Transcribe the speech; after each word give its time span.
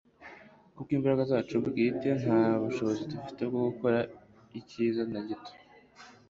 Kubw'imbaraga 0.73 1.23
zacu 1.31 1.55
bwite 1.65 2.09
nta 2.21 2.39
bushobozi 2.63 3.01
dufite 3.11 3.41
bwo 3.49 3.59
gukora 3.67 3.99
icyiza 4.59 5.01
na 5.11 5.19
gito, 5.27 5.51